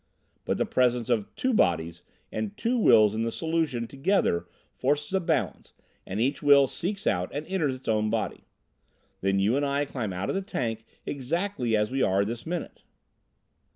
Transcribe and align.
But 0.45 0.57
the 0.57 0.65
presence 0.65 1.11
of 1.11 1.27
two 1.35 1.53
bodies 1.53 2.01
and 2.31 2.57
two 2.57 2.75
wills 2.75 3.13
in 3.13 3.21
the 3.21 3.31
solution 3.31 3.85
together 3.85 4.47
forces 4.75 5.13
a 5.13 5.19
balance, 5.19 5.73
and 6.07 6.19
each 6.19 6.41
will 6.41 6.65
seeks 6.65 7.05
out 7.05 7.29
and 7.31 7.45
enters 7.45 7.75
its 7.75 7.87
own 7.87 8.09
body. 8.09 8.45
Then 9.19 9.37
you 9.37 9.55
and 9.55 9.63
I 9.63 9.85
climb 9.85 10.11
out 10.11 10.29
of 10.29 10.35
the 10.35 10.41
tank 10.41 10.85
exactly 11.05 11.77
as 11.77 11.91
we 11.91 12.01
are 12.01 12.25
this 12.25 12.47
minute." 12.47 12.81